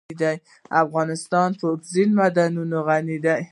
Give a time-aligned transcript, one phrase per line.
[0.83, 3.41] افغانستان په اوبزین معدنونه غني دی.